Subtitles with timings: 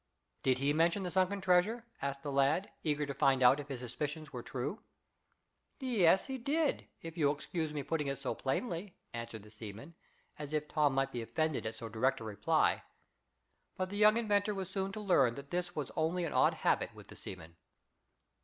[0.41, 3.81] "Did he mention the sunken treasure?" asked the lad, eager to find out if his
[3.81, 4.81] suspicions were true.
[5.79, 9.93] "Yes, he did, if you'll excuse me putting it so plainly," answered the seaman,
[10.39, 12.81] as if Tom might be offended at so direct a reply.
[13.77, 16.95] But the young inventor was soon to learn that this was only an odd habit
[16.95, 17.57] with the seaman.